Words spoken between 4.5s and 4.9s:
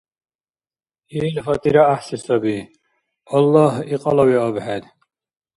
хӀед.